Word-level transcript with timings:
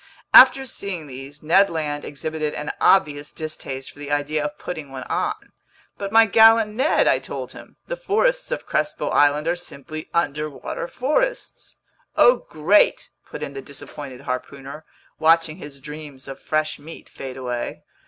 After 0.33 0.65
seeing 0.65 1.05
these, 1.05 1.43
Ned 1.43 1.69
Land 1.69 2.03
exhibited 2.03 2.55
an 2.55 2.71
obvious 2.81 3.31
distaste 3.31 3.91
for 3.91 3.99
the 3.99 4.09
idea 4.11 4.43
of 4.43 4.57
putting 4.57 4.91
one 4.91 5.03
on. 5.03 5.51
"But 5.99 6.11
my 6.11 6.25
gallant 6.25 6.73
Ned," 6.73 7.07
I 7.07 7.19
told 7.19 7.51
him, 7.51 7.75
"the 7.85 7.95
forests 7.95 8.49
of 8.49 8.65
Crespo 8.65 9.09
Island 9.09 9.47
are 9.47 9.55
simply 9.55 10.09
underwater 10.11 10.87
forests!" 10.87 11.75
"Oh 12.17 12.37
great!" 12.49 13.09
put 13.27 13.43
in 13.43 13.53
the 13.53 13.61
disappointed 13.61 14.21
harpooner, 14.21 14.85
watching 15.19 15.57
his 15.57 15.79
dreams 15.79 16.27
of 16.27 16.39
fresh 16.41 16.79
meat 16.79 17.07
fade 17.07 17.37
away. 17.37 17.83